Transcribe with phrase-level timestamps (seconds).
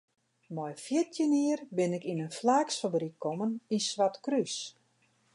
[0.59, 4.55] Mei fjirtjin jier bin ik yn in flaaksfabryk kommen yn Swartkrús.